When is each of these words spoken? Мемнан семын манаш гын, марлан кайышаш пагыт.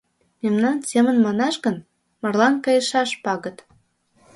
Мемнан 0.41 0.77
семын 0.89 1.17
манаш 1.25 1.55
гын, 1.65 1.77
марлан 2.21 2.55
кайышаш 2.65 3.09
пагыт. 3.23 3.57